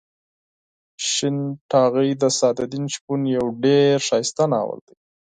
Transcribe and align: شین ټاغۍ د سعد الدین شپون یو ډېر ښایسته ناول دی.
شین 1.09 1.37
ټاغۍ 1.71 2.09
د 2.21 2.23
سعد 2.37 2.57
الدین 2.63 2.85
شپون 2.95 3.21
یو 3.37 3.45
ډېر 3.63 3.95
ښایسته 4.07 4.43
ناول 4.51 4.79
دی. 4.87 4.95